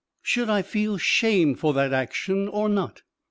[0.23, 3.03] Should I feel shame for that action or not?